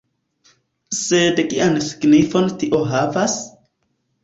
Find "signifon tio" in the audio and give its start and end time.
1.89-2.83